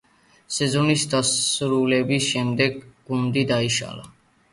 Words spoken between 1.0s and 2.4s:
დასრულების